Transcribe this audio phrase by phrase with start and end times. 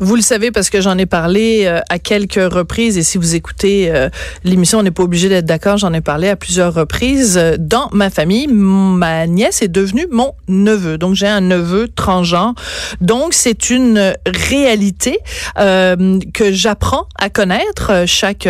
[0.00, 3.34] Vous le savez parce que j'en ai parlé euh, à quelques reprises et si vous
[3.34, 4.08] écoutez euh,
[4.44, 7.36] l'émission, on n'est pas obligé d'être d'accord, j'en ai parlé à plusieurs reprises.
[7.38, 10.98] Euh, dans ma famille, ma nièce est devenue mon neveu.
[10.98, 12.54] Donc j'ai un neveu transgenre.
[13.00, 15.18] Donc c'est une réalité
[15.56, 18.48] que j'apprends à connaître chaque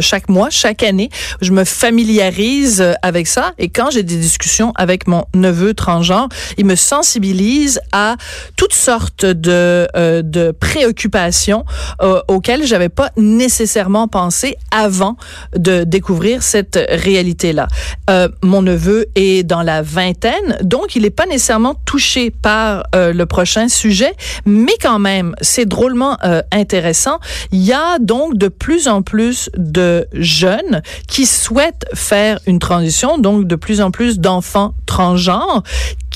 [0.00, 1.10] chaque mois, chaque année.
[1.40, 6.66] Je me familiarise avec ça et quand j'ai des discussions avec mon neveu transgenre, il
[6.66, 8.16] me sensibilise à
[8.56, 11.64] toutes sortes de de préoccupations
[12.02, 15.16] euh, auxquelles j'avais pas nécessairement pensé avant
[15.56, 17.68] de découvrir cette réalité-là.
[18.10, 23.14] Euh, mon neveu est dans la vingtaine, donc il n'est pas nécessairement touché par euh,
[23.14, 24.12] le prochain sujet,
[24.44, 27.18] mais quand même, c'est drôlement euh, intéressant.
[27.50, 33.16] Il y a donc de plus en plus de jeunes qui souhaitent faire une transition,
[33.16, 35.62] donc de plus en plus d'enfants transgenres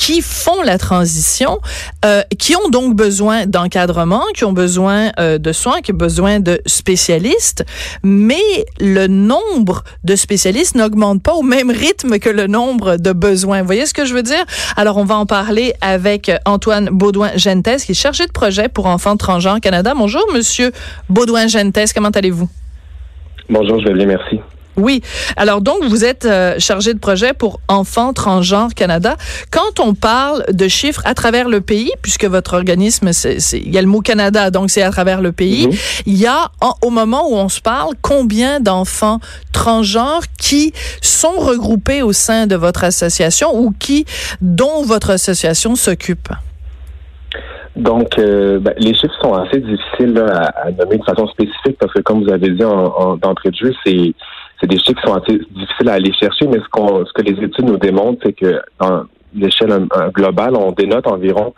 [0.03, 1.61] qui font la transition,
[2.05, 6.41] euh, qui ont donc besoin d'encadrement, qui ont besoin euh, de soins, qui ont besoin
[6.41, 7.65] de spécialistes,
[8.03, 8.43] mais
[8.81, 13.61] le nombre de spécialistes n'augmente pas au même rythme que le nombre de besoins.
[13.61, 14.45] Vous voyez ce que je veux dire?
[14.77, 19.17] Alors, on va en parler avec Antoine Baudouin-Gentes, qui est chargé de projet pour Enfants
[19.17, 19.95] transgenres Canada.
[19.97, 20.73] Bonjour, Monsieur
[21.11, 22.49] Baudouin-Gentes, comment allez-vous?
[23.49, 24.41] Bonjour, je vais bien, merci.
[24.77, 25.03] Oui.
[25.37, 29.17] Alors donc, vous êtes euh, chargé de projet pour Enfants Transgenres Canada.
[29.51, 33.79] Quand on parle de chiffres à travers le pays, puisque votre organisme, c'est, il y
[33.79, 35.75] a le mot Canada, donc c'est à travers le pays, mhm.
[36.07, 36.51] il y a,
[36.83, 39.21] au moment où on se parle, combien d'enfants
[39.53, 40.73] transgenres qui
[41.03, 44.07] sont regroupés au sein de votre association ou qui,
[44.41, 46.29] dont votre association s'occupe?
[47.77, 52.01] Donc, euh, ben, les chiffres sont assez difficiles à, nommer de façon spécifique parce que,
[52.01, 54.15] comme vous avez dit en, d'entrée de jeu, c'est
[54.63, 57.23] c'est des chiffres qui sont assez difficiles à aller chercher, mais ce, qu'on, ce que
[57.23, 61.53] les études nous démontrent, c'est que dans l'échelle globale, on dénote environ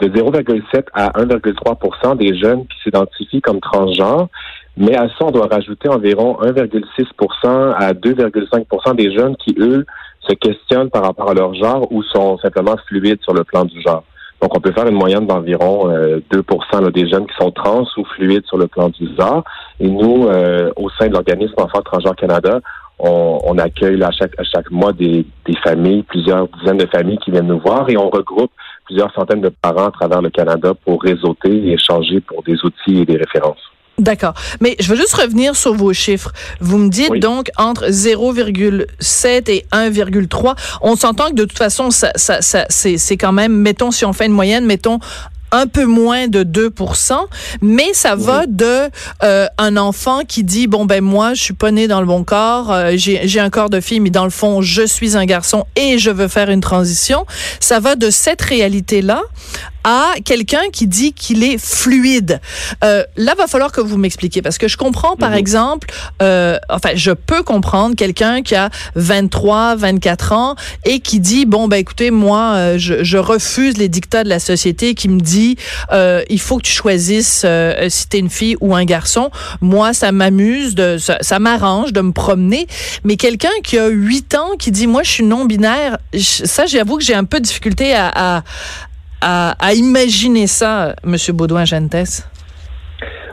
[0.00, 4.28] de 0,7 à 1,3% des jeunes qui s'identifient comme transgenres.
[4.76, 9.84] Mais à ça, on doit rajouter environ 1,6% à 2,5% des jeunes qui, eux,
[10.20, 13.80] se questionnent par rapport à leur genre ou sont simplement fluides sur le plan du
[13.82, 14.04] genre.
[14.42, 18.04] Donc, on peut faire une moyenne d'environ 2% euh, des jeunes qui sont trans ou
[18.16, 19.44] fluides sur le plan du genre.
[19.80, 22.60] Et nous, euh, au sein de l'organisme Enfants Transgenres Canada,
[22.98, 27.30] on, accueille à chaque, à chaque mois des, des familles, plusieurs dizaines de familles qui
[27.30, 28.50] viennent nous voir et on regroupe
[28.86, 33.00] plusieurs centaines de parents à travers le Canada pour réseauter et échanger pour des outils
[33.00, 33.60] et des références.
[33.98, 34.34] D'accord.
[34.60, 36.30] Mais je veux juste revenir sur vos chiffres.
[36.60, 40.54] Vous me dites donc entre 0,7 et 1,3.
[40.82, 44.12] On s'entend que de toute façon, ça, ça, ça c'est quand même, mettons, si on
[44.12, 44.98] fait une moyenne, mettons
[45.52, 47.14] un peu moins de 2%
[47.62, 48.90] mais ça va de
[49.22, 52.24] euh, un enfant qui dit bon ben moi je suis pas né dans le bon
[52.24, 55.64] corps, euh, j'ai un corps de fille mais dans le fond je suis un garçon
[55.76, 57.26] et je veux faire une transition.
[57.60, 59.22] Ça va de cette réalité là
[59.86, 62.40] à quelqu'un qui dit qu'il est fluide.
[62.82, 65.36] Euh, là, va falloir que vous m'expliquiez parce que je comprends, par mhm.
[65.36, 65.88] exemple,
[66.22, 71.68] euh, enfin, je peux comprendre quelqu'un qui a 23, 24 ans et qui dit bon
[71.68, 75.56] ben écoutez, moi, euh, je, je refuse les dictats de la société qui me dit
[75.92, 79.30] euh, il faut que tu choisisses euh, si t'es une fille ou un garçon.
[79.60, 82.66] Moi, ça m'amuse, de ça, ça m'arrange de me promener.
[83.04, 86.98] Mais quelqu'un qui a 8 ans qui dit moi je suis non binaire, ça j'avoue
[86.98, 88.42] que j'ai un peu de difficulté à, à
[89.20, 91.16] à, imaginer ça, M.
[91.34, 92.28] Baudouin-Gentes?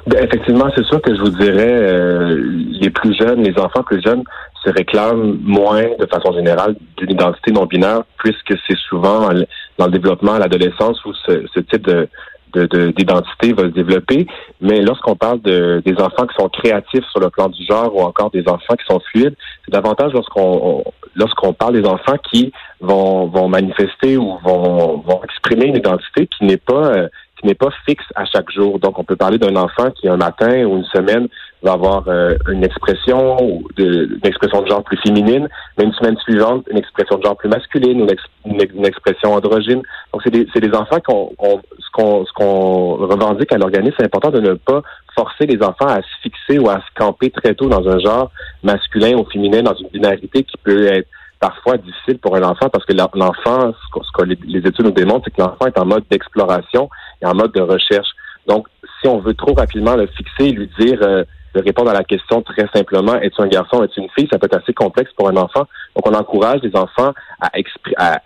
[0.08, 2.42] Ben, effectivement, c'est sûr que je vous dirais, euh,
[2.81, 4.24] les plus jeunes, les enfants plus jeunes
[4.66, 9.30] se réclament moins, de façon générale, d'une identité non binaire, puisque c'est souvent
[9.78, 12.08] dans le développement à l'adolescence où ce, type de
[12.54, 14.28] d'identité va se développer.
[14.62, 18.02] Mais lorsqu'on parle de, des enfants qui sont créatifs sur le plan du genre ou
[18.02, 19.36] encore des enfants qui sont fluides,
[19.66, 20.84] c'est davantage lorsqu'on
[21.16, 22.52] lorsqu'on parle des enfants qui
[22.82, 27.08] vont, vont manifester ou vont, vont exprimer une identité qui n'est pas euh,
[27.40, 28.80] qui n'est pas fixe à chaque jour.
[28.80, 31.28] Donc, on peut parler d'un enfant qui un matin ou une semaine
[31.63, 36.18] va avoir euh, une expression de, une expression de genre plus féminine, mais une semaine
[36.18, 38.07] suivante, une expression de genre plus masculine ou
[38.45, 39.81] une, une, expression androgyne.
[40.12, 41.31] Donc, c'est des, des enfants qu'on,
[41.80, 44.81] ce qu'on ce qu'on revendique à l'organisme, c'est important de ne pas
[45.15, 48.31] forcer les enfants à se fixer ou à se camper très tôt dans un genre
[48.63, 51.07] masculin ou féminin, dans une binarité qui peut être
[51.39, 55.36] parfois difficile pour un enfant parce que l'enfant, ce que les études nous démontrent, c'est
[55.36, 56.89] que l'enfant est en mode d'exploration
[57.21, 58.07] et en mode de recherche.
[58.48, 58.68] Donc,
[59.01, 61.24] si on veut trop rapidement le fixer et lui dire euh,
[61.54, 64.48] de répondre à la question très simplement es-tu un garçon, es-tu une fille, ça peut
[64.48, 65.66] être assez complexe pour un enfant.
[65.96, 67.50] Donc, on encourage les enfants à,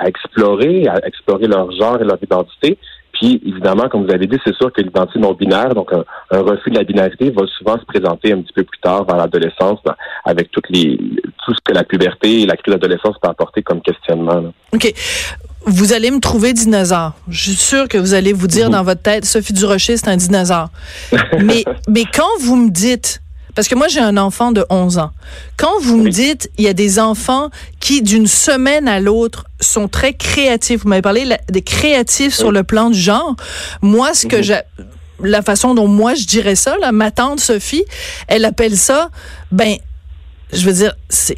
[0.06, 2.78] explorer, à explorer leur genre et leur identité,
[3.20, 6.04] puis, évidemment, comme vous avez dit, c'est sûr que l'identité non binaire, donc un,
[6.42, 9.80] refus de la binarité, va souvent se présenter un petit peu plus tard, vers l'adolescence,
[10.24, 13.82] avec toutes les, tout ce que la puberté et la crise d'adolescence peut apporter comme
[13.82, 14.54] questionnement.
[14.72, 14.94] OK.
[15.68, 17.14] Vous allez me trouver dinosaure.
[17.30, 18.72] Je suis sûre que vous allez vous dire mhm.
[18.72, 20.70] dans votre tête, Sophie Durocher, c'est un dinosaure.
[21.44, 23.22] mais, mais quand vous me dites
[23.54, 25.10] parce que moi, j'ai un enfant de 11 ans.
[25.58, 27.50] Quand vous me dites, il y a des enfants
[27.80, 30.84] qui, d'une semaine à l'autre, sont très créatifs.
[30.84, 33.36] Vous m'avez parlé des créatifs sur le plan du genre.
[33.82, 34.44] Moi, ce que mhm.
[34.44, 34.60] j'ai
[35.24, 37.84] la façon dont moi je dirais ça, là, ma tante Sophie,
[38.28, 39.10] elle appelle ça,
[39.52, 39.78] ben,
[40.54, 40.96] je veux dire,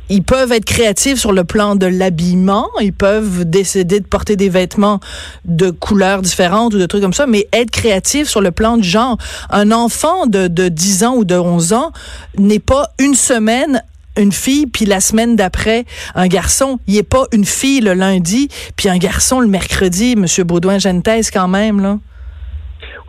[0.09, 4.49] ils peuvent être créatifs sur le plan de l'habillement, ils peuvent décider de porter des
[4.49, 4.99] vêtements
[5.45, 8.87] de couleurs différentes ou de trucs comme ça, mais être créatif sur le plan du
[8.87, 9.17] genre.
[9.49, 11.91] Un enfant de, de 10 ans ou de 11 ans
[12.37, 13.81] n'est pas une semaine
[14.17, 16.79] une fille, puis la semaine d'après, un garçon.
[16.87, 21.47] Il n'est pas une fille le lundi, puis un garçon le mercredi, Monsieur Baudouin-Gentès, quand
[21.47, 21.99] même, là.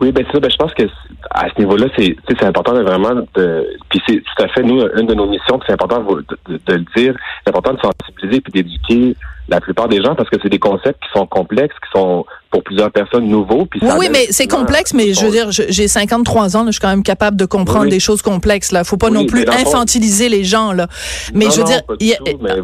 [0.01, 0.83] Oui, ben ça, ben, je pense que
[1.29, 4.81] à ce niveau-là, c'est c'est important de vraiment de puis c'est tout à fait nous
[4.97, 8.51] une de nos missions, c'est important de, de, le dire, c'est important de sensibiliser puis
[8.51, 9.15] d'éduquer
[9.51, 12.63] la plupart des gens parce que c'est des concepts qui sont complexes, qui sont pour
[12.63, 13.65] plusieurs personnes nouveaux.
[13.65, 16.89] Puis oui, mais c'est complexe, mais je veux dire, j'ai 53 ans, je suis quand
[16.89, 18.71] même capable de comprendre des choses complexes.
[18.71, 20.87] Là, faut pas non plus infantiliser les gens là.
[21.33, 21.81] Mais je veux dire,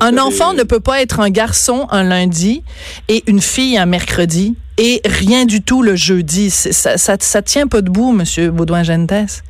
[0.02, 2.64] un enfant ne peut pas être un garçon un lundi
[3.10, 6.50] et une fille un mercredi et rien du tout le jeudi.
[6.50, 9.44] Ça, ça, ça tient pas debout, Monsieur Baudouin-Gentes.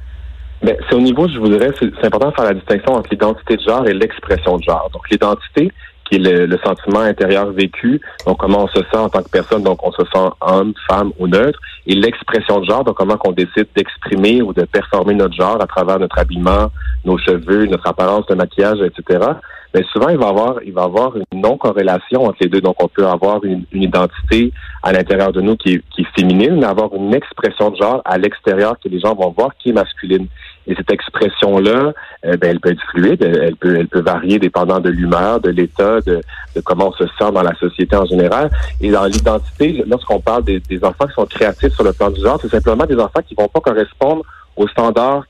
[0.63, 3.57] Ben, c'est au niveau, je vous dirais, c'est important de faire la distinction entre l'identité
[3.57, 4.89] de genre et l'expression de genre.
[4.91, 5.71] Donc, l'identité,
[6.09, 9.63] qui est le, sentiment intérieur vécu, donc comment on se sent en tant que personne,
[9.63, 13.31] donc on se sent homme, femme ou neutre, et l'expression de genre, donc comment qu'on
[13.31, 16.71] décide d'exprimer ou de performer notre genre à travers notre habillement,
[17.05, 19.19] nos cheveux, notre apparence, le maquillage, etc.
[19.73, 22.61] Mais souvent il va avoir il va avoir une non corrélation entre les deux.
[22.61, 24.51] Donc on peut avoir une, identité
[24.81, 28.01] à l'intérieur de nous qui est, qui est féminine, mais avoir une expression de genre
[28.05, 30.27] à l'extérieur que les gens vont voir qui est masculine.
[30.67, 31.93] Et cette expression-là,
[32.25, 35.49] euh, ben, elle peut être fluide, elle peut, elle peut varier dépendant de l'humeur, de
[35.49, 36.21] l'état, de,
[36.55, 38.49] de, comment on se sent dans la société en général.
[38.81, 42.21] Et dans l'identité, lorsqu'on parle des, des, enfants qui sont créatifs sur le plan du
[42.21, 44.23] genre, c'est simplement des enfants qui vont pas correspondre
[44.55, 45.23] aux standards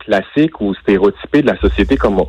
[0.00, 2.22] classiques ou stéréotypés de la société, comme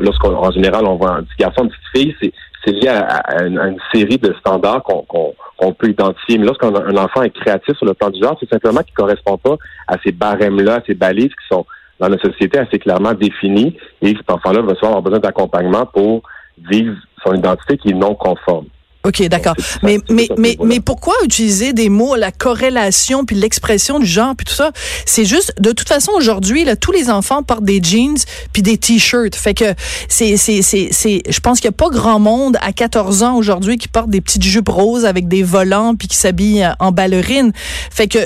[0.00, 2.32] lorsqu'en en général on voit un petit garçon, une petite fille, c'est
[2.64, 6.38] c'est lié à, une, série de standards qu'on peut identifier.
[6.38, 9.02] Mais lorsqu'un un enfant est créatif sur le plan du genre, c'est simplement qu'il ne
[9.02, 9.56] correspond pas
[9.88, 11.66] à ces barèmes-là, à ces balises qui sont
[11.98, 13.76] dans la société assez clairement définies.
[14.00, 16.22] Et cet enfant-là va souvent avoir besoin d'accompagnement pour
[16.70, 16.94] vivre
[17.24, 18.66] son identité qui est non conforme.
[19.04, 19.56] OK, d'accord.
[19.82, 24.44] Mais mais mais mais pourquoi utiliser des mots la corrélation puis l'expression du genre puis
[24.44, 24.70] tout ça?
[25.06, 28.16] C'est juste de toute façon aujourd'hui là tous les enfants portent des jeans
[28.52, 29.34] puis des t-shirts.
[29.34, 29.74] Fait que
[30.08, 33.34] c'est c'est c'est c'est je pense qu'il y a pas grand monde à 14 ans
[33.34, 37.52] aujourd'hui qui porte des petites jupes roses avec des volants puis qui s'habille en ballerine.
[37.90, 38.20] Fait que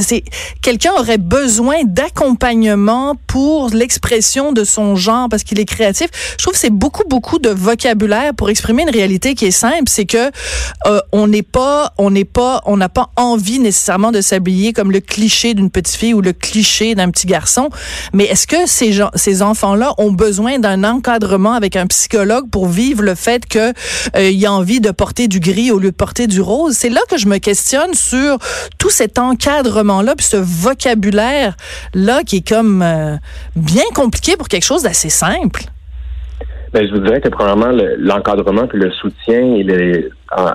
[0.00, 0.24] c'est
[0.62, 6.08] quelqu'un aurait besoin d'accompagnement pour l'expression de son genre parce qu'il est créatif.
[6.38, 9.84] Je trouve que c'est beaucoup beaucoup de vocabulaire pour exprimer une réalité qui est simple,
[9.88, 10.30] c'est que
[10.86, 14.92] euh, on n'est pas, on n'est pas, on n'a pas envie nécessairement de s'habiller comme
[14.92, 17.70] le cliché d'une petite fille ou le cliché d'un petit garçon.
[18.12, 22.68] Mais est-ce que ces gens, ces enfants-là ont besoin d'un encadrement avec un psychologue pour
[22.68, 23.72] vivre le fait que
[24.16, 26.76] euh, y a envie de porter du gris au lieu de porter du rose?
[26.76, 28.38] C'est là que je me questionne sur
[28.78, 33.16] tout cet encadrement-là, puis ce vocabulaire-là qui est comme euh,
[33.54, 35.66] bien compliqué pour quelque chose d'assez simple.
[36.76, 40.10] Ben, je vous dirais que premièrement, l'encadrement puis le soutien, il est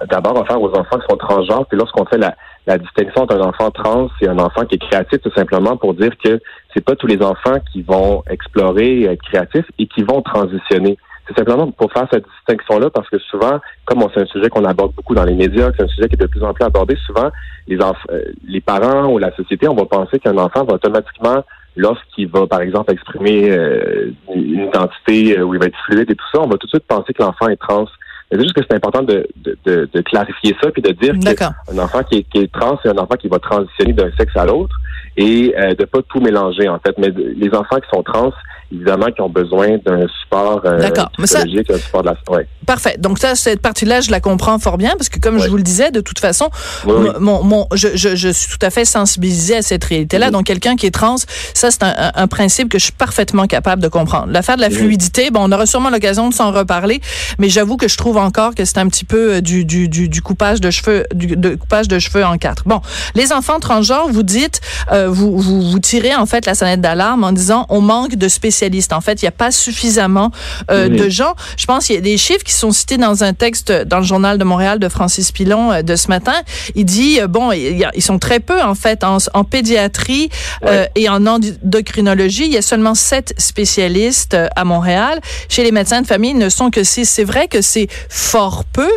[0.07, 1.65] d'abord offert aux enfants qui sont transgenres.
[1.65, 5.19] Puis lorsqu'on fait la, distinction entre un enfant trans et un enfant qui est créatif,
[5.19, 6.39] tout simplement pour dire que
[6.75, 10.95] c'est pas tous les enfants qui vont explorer, être créatifs et qui vont transitionner.
[11.27, 14.93] C'est simplement pour faire cette distinction-là parce que souvent, comme c'est un sujet qu'on aborde
[14.93, 17.31] beaucoup dans les médias, c'est un sujet qui est de plus en plus abordé, souvent
[17.67, 21.43] les, euh, les parents ou la société, on va penser qu'un enfant va automatiquement
[21.75, 26.15] lorsqu'il va, par exemple, exprimer euh, une identité euh, où il va être fluide et
[26.15, 27.85] tout ça, on va tout de suite penser que l'enfant est trans.
[28.31, 32.01] C'est juste que c'est important de, de, de, clarifier ça puis de dire qu'un enfant
[32.03, 34.73] qui est, qui est trans, c'est un enfant qui va transitionner d'un sexe à l'autre.
[35.17, 36.97] et euh, de pas tout mélanger en fait.
[36.97, 38.31] Mais les enfants qui sont trans,
[38.71, 40.89] évidemment, qui ont besoin d'un support euh,
[41.23, 42.47] psychologique, un support de la ouais.
[42.65, 42.95] Parfait.
[42.97, 45.63] Donc ça, cette partie-là, je la comprends fort bien parce que comme je vous le
[45.63, 46.49] disais, de toute façon,
[46.85, 50.31] Mon, mon, je, je, je, suis tout à fait sensibilisée à cette réalité-là.
[50.31, 51.17] Donc quelqu'un qui est trans,
[51.53, 54.31] ça c'est un, un, principe que je suis parfaitement capable de comprendre.
[54.31, 57.01] L'affaire de la fluidité, bon, on aura sûrement l'occasion de s'en reparler,
[57.39, 60.07] mais j'avoue que je trouve encore que c'est un petit peu euh, du, du, du,
[60.07, 62.63] du, coupage de cheveux, du de coupage de cheveux en quatre.
[62.65, 62.81] Bon,
[63.15, 64.61] les enfants transgenres, vous dites,
[64.91, 68.27] euh, vous, vous, vous tirez en fait la sonnette d'alarme en disant on manque de
[68.27, 68.60] spécialistes.
[68.91, 70.31] En fait, il n'y a pas suffisamment
[70.69, 71.35] euh, de gens.
[71.57, 74.03] Je pense qu'il y a des chiffres qui sont cités dans un texte dans le
[74.03, 76.33] journal de Montréal de Francis Pilon euh, de ce matin.
[76.75, 80.29] Il dit euh, bon, il ils sont très peu en fait en, en pédiatrie
[80.65, 82.45] euh, et en endocrinologie.
[82.45, 85.19] Il y a seulement sept spécialistes euh, à Montréal.
[85.49, 87.05] Chez les médecins de famille, ils ne sont que six.
[87.05, 88.89] C'est vrai que c'est fort peu.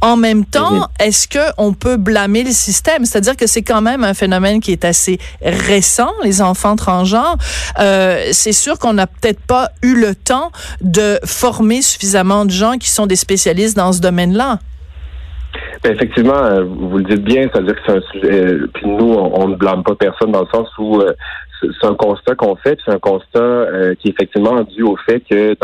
[0.00, 3.04] En même temps, est-ce que on peut blâmer le système?
[3.04, 7.36] C'est-à-dire que c'est quand même un phénomène qui est assez récent, les enfants transgenres.
[7.78, 10.50] Euh, c'est sûr qu'on n'a peut-être pas eu le temps
[10.80, 14.58] de former suffisamment de gens qui sont des spécialistes dans ce domaine-là.
[15.82, 18.44] Ben, effectivement, euh, vous le dites bien, c'est-à-dire que c'est un sujet.
[18.44, 21.12] Euh, puis nous, on, ne blâme pas personne dans le sens où euh,
[21.62, 23.66] c'est un constat qu'on fait, c'est un constat
[23.98, 25.54] qui est effectivement dû au fait que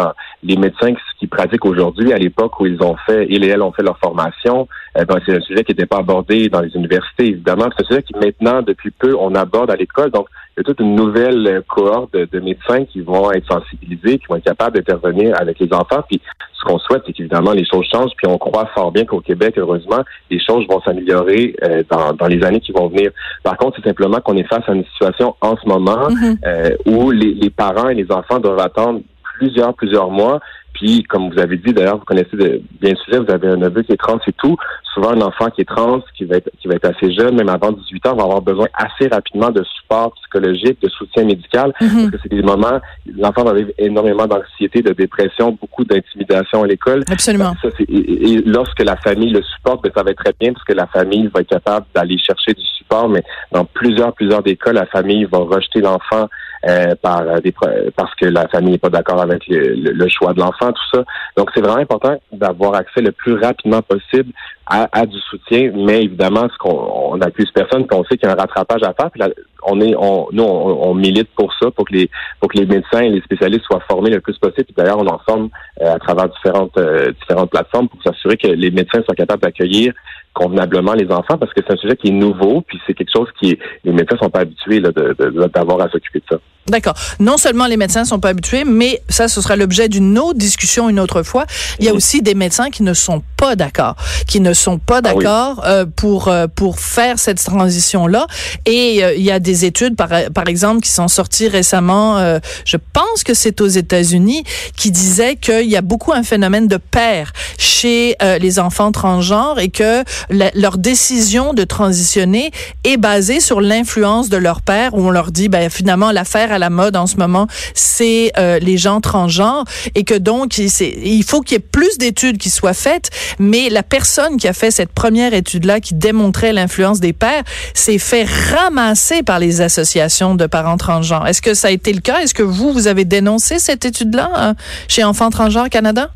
[0.43, 3.73] les médecins qui, pratiquent aujourd'hui, à l'époque où ils ont fait, ils et elles ont
[3.73, 4.69] fait leur formation,
[5.05, 7.67] ben, c'est un sujet qui n'était pas abordé dans les universités, évidemment.
[7.77, 10.11] C'est un sujet qui maintenant, depuis peu, on aborde à l'école.
[10.11, 14.19] Donc, il y a toute une nouvelle cohorte de, de, médecins qui vont être sensibilisés,
[14.19, 16.03] qui vont être capables d'intervenir avec les enfants.
[16.09, 16.21] Puis
[16.59, 18.13] ce qu'on souhaite, c'est qu'évidemment les choses changent.
[18.17, 22.27] Puis on croit fort bien qu'au Québec, heureusement, les choses vont s'améliorer euh, dans, dans,
[22.27, 23.11] les années qui vont venir.
[23.43, 26.37] Par contre, c'est simplement qu'on est face à une situation en ce moment mm-hmm.
[26.47, 29.01] euh, où les, les parents et les enfants doivent attendre
[29.39, 30.41] plusieurs, plusieurs mois
[30.77, 33.83] puis, comme vous avez dit, d'ailleurs, vous connaissez bien le sujet, vous avez un neveu
[33.83, 34.57] qui est trans et tout.
[34.93, 37.49] Souvent, un enfant qui est trans, qui va être, qui va être assez jeune, même
[37.49, 41.89] avant 18 ans, va avoir besoin assez rapidement de support psychologique, de soutien médical, mhm.
[41.89, 42.79] parce que c'est des moments,
[43.17, 47.03] l'enfant va vivre énormément d'anxiété, de dépression, beaucoup d'intimidation à l'école.
[47.11, 47.55] Absolument.
[47.89, 50.87] et, lorsque la famille le supporte, ben, ça va être très bien, parce que la
[50.89, 54.87] famille va être capable d'aller chercher du support, mais dans plusieurs, plusieurs des cas, la
[54.87, 56.29] famille va rejeter l'enfant
[56.69, 57.55] euh, par des,
[57.97, 61.05] parce que la famille n'est pas d'accord avec le choix de l'enfant tout ça.
[61.37, 64.33] Donc, c'est vraiment important d'avoir accès le plus rapidement possible
[64.67, 68.35] à, du soutien, mais évidemment, ce qu'on on accuse personne, qu'on sait qu'il y a
[68.35, 69.11] un rattrapage à faire.
[69.13, 69.23] Puis
[69.63, 73.01] on est, on, nous, on, milite pour ça, pour que les, pour que les médecins
[73.01, 74.65] et les spécialistes soient formés le plus possible.
[74.65, 75.51] Puis d'ailleurs, on en forme
[75.83, 79.93] euh, à travers différentes, euh, différentes plateformes pour s'assurer que les médecins soient capables d'accueillir
[80.33, 83.29] convenablement les enfants parce que c'est un sujet qui est nouveau, puis c'est quelque chose
[83.41, 86.41] qui les médecins sont pas habitués d'avoir à s'occuper de ça.
[86.69, 86.95] D'accord.
[87.21, 90.89] Non seulement les médecins sont pas habitués, mais ça, ce sera l'objet d'une autre discussion
[90.89, 91.47] une autre fois.
[91.79, 93.95] Il y a aussi des médecins qui ne sont pas d'accord,
[94.27, 98.27] qui ne sont pas ah d'accord euh, pour euh, pour faire cette transition là.
[98.65, 102.19] Et euh, il y a des études, par par exemple, qui sont sorties récemment.
[102.65, 104.43] je pense que c'est aux États-Unis,
[104.77, 109.69] qui disaient qu'il y a beaucoup un phénomène de père chez les enfants transgenres et
[109.69, 112.51] que leur décision de transitionner
[112.85, 116.59] est basée sur l'influence de leur père, où on leur dit, ben finalement l'affaire à
[116.59, 121.41] la mode en ce moment, c'est euh, les gens transgenres et que donc il faut
[121.41, 124.93] qu'il y ait plus d'études qui soient faites, mais la personne qui a fait cette
[124.93, 127.45] première étude-là qui démontrait l'influence des pères
[127.75, 131.27] s'est fait ramasser par les associations de parents transgenres.
[131.27, 132.21] Est-ce que ça a été le cas?
[132.21, 134.55] Est-ce que vous, vous avez dénoncé cette étude-là hein,
[134.89, 136.11] chez Enfants transgenres Canada?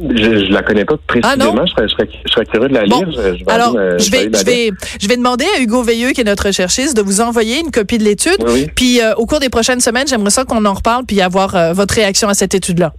[0.00, 1.54] Je, je la connais pas précisément.
[1.56, 3.12] Ah je, serais, je, serais, je, serais, curieux de la lire.
[3.12, 4.70] je, vais alors, je, vais, je, vais,
[5.00, 7.98] je vais demander à Hugo Veilleux, qui est notre recherchiste, de vous envoyer une copie
[7.98, 8.42] de l'étude.
[8.74, 11.72] Puis, euh, au cours des prochaines semaines, j'aimerais ça qu'on en reparle puis avoir euh,
[11.72, 12.92] votre réaction à cette étude-là.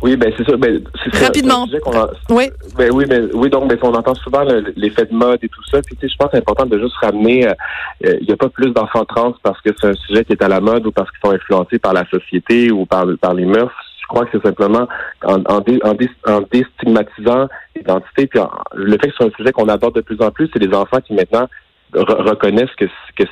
[0.00, 0.56] Oui, ben c'est ça.
[0.56, 0.80] Ben,
[1.14, 1.66] Rapidement.
[2.30, 2.50] oui.
[2.76, 3.50] Ben oui, ben oui.
[3.50, 4.44] Donc, ben, on entend souvent
[4.76, 5.82] l'effet de mode et tout ça.
[5.82, 7.48] Puis, tu sais, je pense que c'est important de juste ramener.
[7.48, 7.54] Euh,
[8.20, 10.48] il n'y a pas plus d'enfants trans parce que c'est un sujet qui est à
[10.48, 13.87] la mode ou parce qu'ils sont influencés par la société ou par par les mœurs
[14.08, 14.88] crois que c'est simplement
[15.24, 18.26] en, en, en, déstigmatisant l'identité.
[18.26, 18.40] Puis
[18.74, 21.00] le fait que c'est un sujet qu'on aborde de plus en plus, c'est les enfants
[21.00, 21.48] qui maintenant
[21.94, 22.84] reconnaissent que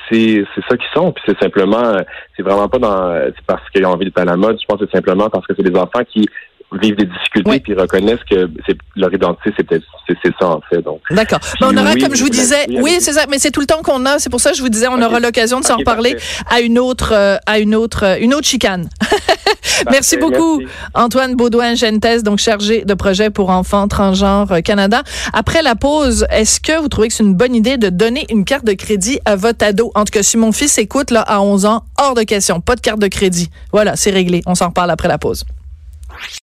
[0.09, 1.95] c'est ça qu'ils sont puis c'est simplement
[2.35, 4.85] c'est vraiment pas dans parce qu'ils ont envie d'être à la mode je pense que
[4.87, 6.25] c'est simplement parce que c'est des enfants qui
[6.73, 10.81] vivent des difficultés puis reconnaissent que c'est leur identité c'est peut-être c'est ça en fait
[10.81, 11.01] donc.
[11.11, 11.39] D'accord.
[11.61, 14.05] On aura comme je vous disais oui c'est ça mais c'est tout le temps qu'on
[14.05, 16.17] a c'est pour ça que je vous disais on aura l'occasion de s'en reparler
[16.49, 18.89] à une autre euh, à une autre euh, une autre chicane.
[19.91, 20.61] Merci beaucoup
[20.93, 25.03] Antoine Baudouin Gentes donc chargé de projet pour enfants transgenres euh, Canada.
[25.33, 28.43] Après la pause est-ce que vous trouvez que c'est une bonne idée de donner une
[28.43, 29.91] carte de crédit à votre ado?
[29.95, 32.75] En tout cas si mon fils écoute là à 11 ans hors de question pas
[32.75, 33.49] de carte de crédit.
[33.71, 34.41] Voilà c'est réglé.
[34.45, 35.45] On s'en reparle après la pause